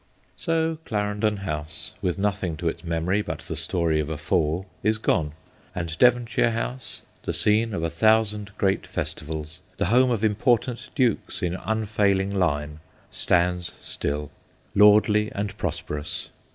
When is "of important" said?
10.09-10.89